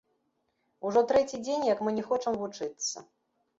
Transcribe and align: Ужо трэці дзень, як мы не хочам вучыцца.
Ужо 0.91 1.03
трэці 1.11 1.41
дзень, 1.45 1.67
як 1.73 1.85
мы 1.89 1.95
не 1.99 2.03
хочам 2.09 2.33
вучыцца. 2.43 3.07